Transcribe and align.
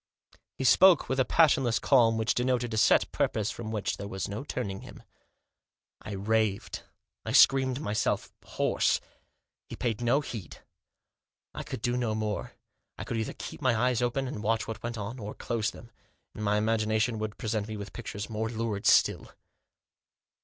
He 0.57 0.63
spoke 0.63 1.07
with 1.07 1.19
a 1.19 1.25
passionless 1.25 1.77
calm 1.77 2.17
which 2.17 2.33
denoted 2.33 2.73
a 2.73 2.77
set 2.77 3.11
purpose 3.11 3.51
from 3.51 3.69
which 3.71 3.97
there 3.97 4.07
was 4.07 4.27
no 4.27 4.43
turning 4.43 4.81
him. 4.81 5.03
I 6.01 6.13
raved, 6.13 6.81
I 7.23 7.33
screamed 7.33 7.79
myself 7.79 8.33
hoarse. 8.43 8.99
He 9.69 9.75
paid 9.75 10.01
no 10.01 10.19
Digitized 10.19 10.57
by 11.53 11.61
324 11.61 11.61
THE 11.61 11.61
JOSS. 11.61 11.61
heed. 11.61 11.61
I 11.61 11.63
could 11.69 11.81
do 11.83 11.97
no 11.97 12.15
more. 12.15 12.53
I 12.97 13.03
could 13.03 13.17
either 13.17 13.35
keep 13.37 13.61
my 13.61 13.75
eyes 13.79 14.01
open 14.01 14.27
and 14.27 14.41
watch 14.41 14.67
what 14.67 14.81
went 14.81 14.97
on, 14.97 15.19
or 15.19 15.35
close 15.35 15.69
them, 15.69 15.91
and 16.33 16.43
my 16.43 16.57
imagination 16.57 17.19
would 17.19 17.37
present 17.37 17.67
me 17.67 17.77
with 17.77 17.93
pictures 17.93 18.27
more 18.27 18.49
lurid 18.49 18.87
still. 18.87 19.29